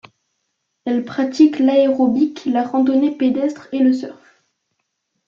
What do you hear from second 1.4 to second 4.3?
l'aérobic, la randonnée pédestre et le surf.